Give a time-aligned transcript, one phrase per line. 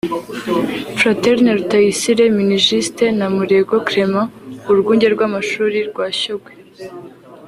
[0.99, 4.29] Fraterne Rutayisire (Minijust) na Murego Clement
[4.71, 6.51] (Urwunge r’amashuri rwa Shyogwe)